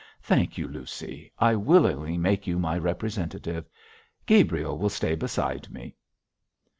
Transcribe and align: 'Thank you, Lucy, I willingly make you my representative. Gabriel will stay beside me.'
'Thank 0.19 0.57
you, 0.57 0.67
Lucy, 0.67 1.31
I 1.37 1.53
willingly 1.55 2.17
make 2.17 2.47
you 2.47 2.57
my 2.57 2.75
representative. 2.75 3.69
Gabriel 4.25 4.79
will 4.79 4.89
stay 4.89 5.13
beside 5.13 5.69
me.' 5.69 5.95